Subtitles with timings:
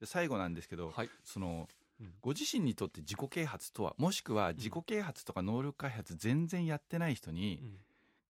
[0.00, 1.10] で最後なんですけど、はい。
[1.24, 1.68] その
[2.00, 7.78] うんご自身にとって自己啓発とはもしくは自己啓発とか能力開発全然やってない人に、うん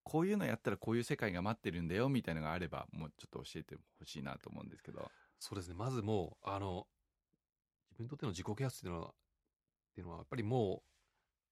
[0.04, 5.74] こういうのやったらこういう世界が待ってるんだよみたいのがあればもうちょっと教えてほしいなと思うんですけどそうですね。
[5.74, 6.86] まずもう、あの、
[7.90, 9.12] 自分にとっての自己啓発っていうのは、っ
[9.94, 10.82] ていうのは、やっぱりも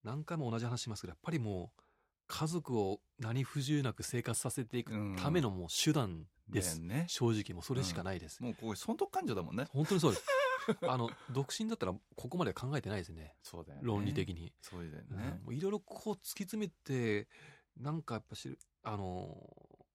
[0.04, 1.82] う、何回も同じ話しますけど、やっぱりもう、
[2.26, 6.76] 家族を何不自由なく生活させていくためのもう手段です。
[6.76, 8.42] だよね正直もうそれしかないです。
[8.42, 10.24] もうこれ損得感情だもんね本当にそうです。
[10.82, 13.34] あの、独身だったらここまでは考えてないですね。
[13.42, 14.52] そうだよね論理的に。
[14.60, 17.28] そうだようんね、もういろいろこう突き詰めて、
[17.76, 19.86] なんかやっぱしる、あの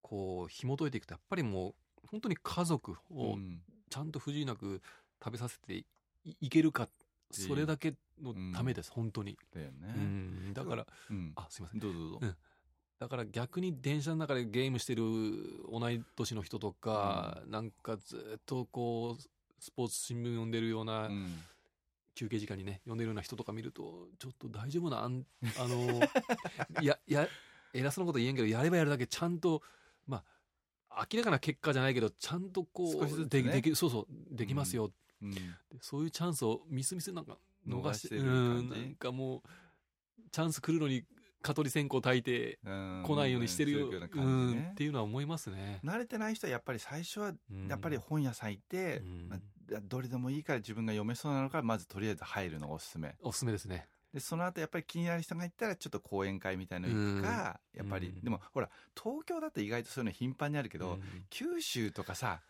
[0.00, 1.74] こう紐解いていくと、やっぱりもう、
[2.10, 4.80] 本当に家族をうんちゃんと不自由なく
[5.22, 5.86] 食べさせてい
[6.40, 6.88] いけるか、
[7.32, 9.36] それだけのためです、本当に。
[9.54, 11.32] だよね、うん、だから、うん。
[11.36, 11.80] あ、すいません。
[11.80, 12.36] どうぞどうぞ、うん。
[12.98, 15.02] だから逆に電車の中でゲームしてる
[15.70, 19.22] 同い年の人とか、なんかずっとこう、
[19.58, 21.42] スポーツ新聞読んでるような、うん。
[22.14, 25.24] 休憩時間にね、読んでるような人とか見ると、ちょっと大丈夫な、あん
[25.58, 26.00] あの、
[26.80, 27.28] い や、いや、
[27.72, 29.62] 偉そうなこと言えんけど、やればやるだけちゃんと、
[30.06, 30.22] ま
[30.90, 34.92] あ、明らかな結果じゃないけど、ちゃんとこう、少しずつででき、そうそう、できますよ、
[35.22, 35.30] うん。
[35.32, 35.38] で
[35.80, 39.42] そういうチャンスをみすみすなんか逃して、逃してるうん、感じなんかもう、
[40.30, 41.04] チャンス来るのに、
[41.42, 43.02] 蚊取り線香焚いて、うん。
[43.04, 44.68] 来ないようにしてるよ、そういうようなう感じね。
[44.68, 45.80] ん、っていうのは思いますね。
[45.84, 47.68] 慣れてない人はやっぱり最初はうん。
[47.68, 49.28] やっぱり本屋さん行って、うん。
[49.28, 49.40] まあ
[49.82, 53.14] どれでもいいから自分が読めそうなのからまずとりあえず入るのがおすすめ。
[53.22, 53.88] おすすめですね。
[54.12, 58.20] でその後やっぱり気になる人がいたらちょっと講演会みたいの行くか、やっぱり、うん。
[58.22, 61.02] でもほら東京だと意外とそういうの頻繁にあるけど、うん。
[61.30, 62.42] 九州とかさ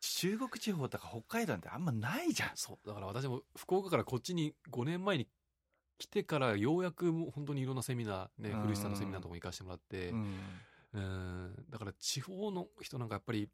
[0.00, 2.50] 中国地方とか北海道なんてあんまないじゃん。
[2.54, 2.88] そう。
[2.88, 5.28] だから私も福岡からこっちに5年前に
[5.98, 8.60] 来てからようやくもう本当にいろんなセミナー、ね、うん。
[8.62, 10.36] 古市さんのセミナーとかも行かせてもらって、うん。
[10.94, 13.48] うん、だから地方の人なんかやっぱり、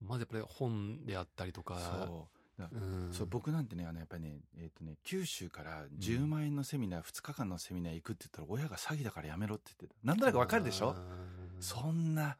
[0.00, 2.38] まずやっぱり本であったりとか、そう。
[2.60, 9.94] だうん、そう僕なんてねあのやっぱりね,、えーとね九州から10万円のセミナー、2日間のセミナー行くって言ったら親が詐欺だからやめろって言ってた。
[10.04, 10.90] なんとなくわかるでしょ？
[10.90, 11.62] うん。
[11.62, 12.36] そんな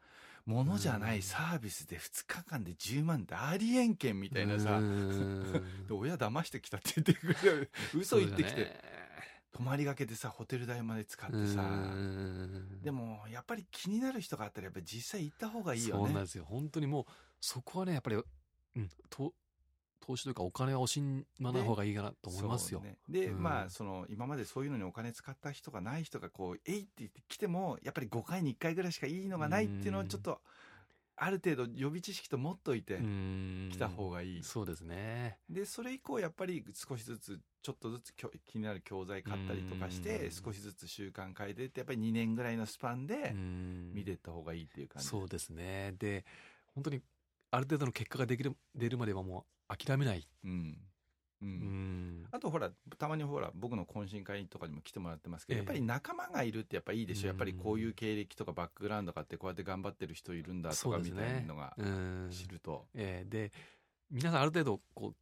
[0.49, 4.79] ものじゃないサービスで2日間で10万ってありえんけんみたいなさ、
[5.91, 7.71] 親騙してきたって言ってくれる。
[7.93, 8.75] 嘘言ってきて、
[9.51, 12.81] 泊まりがけでさホテル代まで使ってさ、うん。
[12.81, 16.05] でもやっぱり気になる人があったらやっぱり実際行った方がいいよね。
[16.05, 16.45] そうなんですよ。
[16.45, 17.05] 本当にもう、
[17.39, 19.35] そこはね、やっぱり、うん、と
[19.99, 22.79] 投資というかお金は惜しまない方がいいかなと思いますよ。
[22.81, 30.41] ねで、うんまあその今までそういうのにお金使った人がない人がこう「えい!」って言って来てもやっぱり5回に1回ぐらいしかいいのがないっていうのをちょっと
[31.21, 35.37] ある程度予備知識と持っといてうん来た方がいい、そうですね。
[35.49, 45.93] でそれ以降やっぱり少しずつちょっとずつきょ気になる教材買ったりとかしてうん少しずつ習慣変えてってやっぱり2年ぐらいのスパンでうん見ていった方がいいっていう感じ、そうですね。
[45.99, 46.25] で、
[46.73, 47.01] 本当に
[47.51, 50.27] ある程度の結果ができる出るまではもう諦めない。
[50.43, 50.77] うん。
[51.41, 51.49] うん。
[51.49, 52.27] うん。
[52.31, 55.59] あとほらたまにほら僕の懇親会とかにも来てもらってますけど、ええ。
[55.59, 57.27] やっぱり仲間がいるってやっぱいいでしょ、うん。
[57.27, 62.29] やっぱりこういう経歴とかバックグラウンドがあってこうやって頑張ってる人いるんだとかみたいなねのがうん。
[62.31, 62.85] 知ると。
[62.93, 63.51] えーで、
[64.11, 65.15] 皆さんある程度、こう、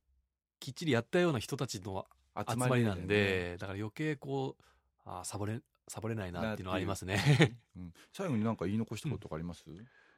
[0.60, 2.06] きっちりやったような人たちの
[2.48, 4.64] 集集まりなんだよねで、だから余計こう、
[5.06, 7.58] あーサボれ、サボれないなっていうのはありますね。
[7.76, 7.94] うん。
[8.12, 9.74] 最後に何か言い残したこととかあります、い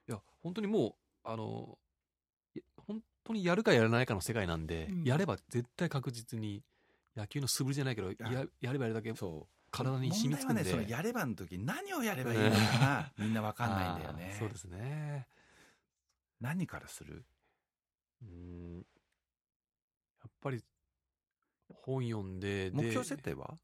[0.07, 0.93] や、本当にもう、
[1.23, 1.88] あの、い
[2.93, 6.63] 本当にやるかやらないかの世界なんで、うんやれば絶対確実に、
[7.15, 10.63] 野球の素振りじゃないけど、ややればやるだけそう体に染みつくんで。
[10.63, 15.27] 問題はねそのやればの時何をやればいいのかな みんなわかんないんだよねそうですね。
[16.39, 17.25] 何からする？
[18.23, 18.75] うん。
[18.77, 20.63] やっぱり、
[21.69, 23.57] 本読んで、で目標設定は？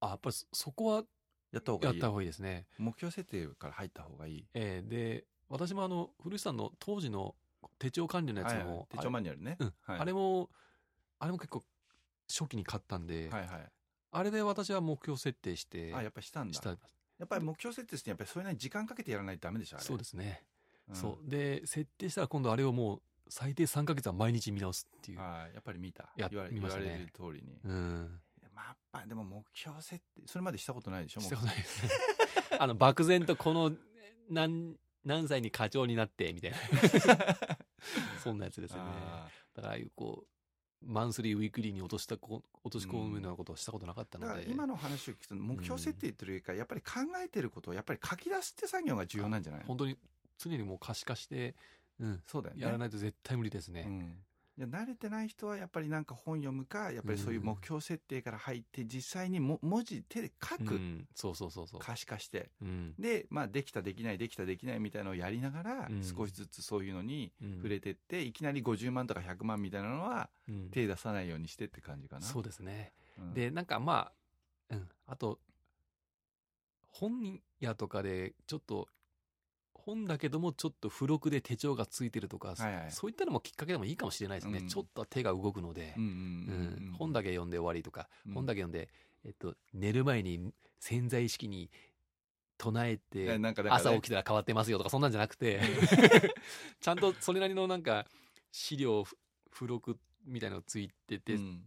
[0.00, 1.04] あ、やっぱりそそこは
[1.52, 2.66] やった方がいいやった方がいいですね。
[2.78, 7.36] 目標設定から入った方がいいえーで、私もあの、古市さんの当時の
[7.82, 9.74] 手帳管理のやつも、手帳マニュアルね、うん。
[9.82, 10.50] はい、あれも、
[11.18, 11.64] あれも結構
[12.28, 13.72] 初期に買ったんで、はいはい。
[14.12, 16.54] あれで私は目標設定して、あやっぱしたんだ。
[16.54, 16.70] した。
[16.70, 16.76] や
[17.24, 19.84] っぱり目標設定してやっぱりそれなりに時間かけてやらないとダメでしょあれ。
[19.84, 20.44] そうですね、
[20.90, 20.96] うん。
[20.96, 21.28] そう。
[21.28, 25.20] で、設定したら今度あれをもう最低3ヶ月は毎日見直すっていう。
[25.20, 26.12] あやっぱり見た。
[26.16, 26.84] や言われ見ましたね。
[26.84, 28.20] 言われる通りに、うん。
[28.54, 31.90] まあやっぱでも目標設定それまでしたことないでしょしたことないですね。
[32.58, 33.72] あの、漠然とこの、
[34.28, 36.58] 何、何歳に課長になって、みたいな。
[38.22, 38.90] そんなやつですよね。
[38.94, 40.26] あだから、ああいうこう、
[40.84, 44.50] マンスリー、ウィークリーに落としたこ、落とし込むようなことをしたことなかったので。
[44.50, 46.90] 今の話を聞くと目標設定というよりかやっぱり考
[47.22, 49.96] えてることをやっぱり書き出すって作業が重要なんじゃない本当に
[50.38, 51.54] 常にもう可視化して、
[52.00, 53.84] うん、そうだよねやらないと絶対無理ですね。
[53.86, 54.24] うん
[54.58, 61.80] じ慣れてない人はやっぱりなんか本読むかやっぱりそういう目標設定から入って実際にも文字手で書く、うんそうそうそうそう。
[61.80, 62.94] 可視化してうん。
[62.98, 72.22] で、まあ、できたできないできたできないみたいなのをやりながら、うん少しずつそういうのにうん触れてって、いきなり50万とか100万みたいなのはうん手出さないようにしてって感じかな。
[72.22, 72.92] そうですね。
[73.18, 74.12] うんで、なんかま
[74.70, 74.88] あ、うん。
[75.06, 75.38] あと、
[76.88, 78.88] 本屋とかで、ちょっと、
[79.84, 82.90] 本だけどもちょっと付録で手帳がついてるとか、はいはい。
[82.90, 84.58] そういったのもきっかけでもいいかもしれないですね。
[84.60, 84.68] うん。
[84.68, 85.94] ちょっと手が動くので、
[86.98, 88.34] 本だけ読んで終わりとか、うん。
[88.34, 88.88] 本だけ読んで、
[89.24, 91.70] えっと、寝る前に潜在意識に
[92.58, 95.60] 唱ええて、朝起きたら変わってますよとか、そんなんじゃなくて、
[96.80, 98.06] ちゃんとそれなりのなんか、
[98.52, 99.16] 資料、ふ
[99.52, 101.64] 付録みたいなのついてて、うん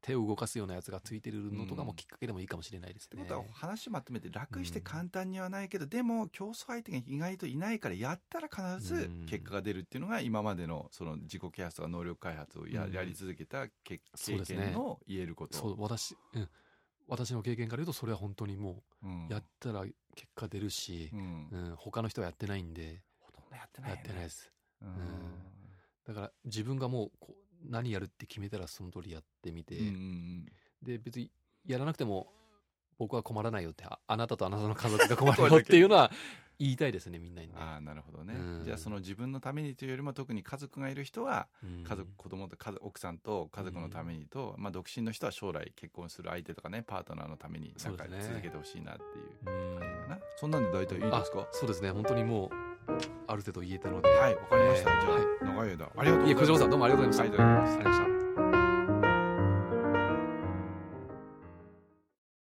[0.00, 3.06] 手を動かすようなやつがついてるのとかうんもきっかけでもいいかもしれないですね。
[3.06, 9.26] ってことは話まとめて楽して簡単にはないけど、でも競争相手が意外といないからやったら必ずうん。
[9.26, 12.92] 結果が出るっていうのが今までのその自己啓発とか能力開発をや,、うん。
[12.92, 15.56] やり続けたけ経験の言えること。
[15.56, 16.48] そう、私、うん。
[17.06, 19.26] 私の経験から言うと、それは本当にもうん。
[19.28, 19.84] う、やったら
[20.14, 21.48] 結果出るしう、ん。
[21.50, 23.98] うん、他の人はやってないんで、ほとんどやってないね。
[24.00, 24.50] ってないです。
[24.82, 24.90] うん。
[26.06, 27.33] だから自分がもう
[27.68, 30.46] 何やるって決めたらその通りやってみて、うんうん。
[30.82, 31.30] で別に
[31.66, 32.28] やらなくても
[32.98, 36.10] 僕は困らないよってああなたとあなたの家族が 困るよっていうのは
[36.56, 38.64] 言いたいですねみんなにね、ああなるほどね、うん。
[38.64, 41.82] じゃあその自分のためにというよりも特に家族がいる人はうん。
[41.82, 49.06] 家族、子供と家族奥さんと家族のためにと、まあ、独身の人は将来結婚する相手とかねパートナーのためになんか続けてほしいなってい
[49.50, 49.78] ううん。
[49.80, 51.40] 感じかな、そんなんで大体いいですか？
[51.40, 51.90] あそうですね。
[51.90, 52.50] 本当にもう
[53.26, 54.08] ある程度言えたので。
[54.08, 55.22] はいわかりました、じゃあ、はい。
[55.42, 55.70] 長い間。
[55.70, 56.28] ありがとうございます。
[56.28, 57.42] いえ小島さんどうもありがとうございました。
[57.42, 58.13] ありがとうございました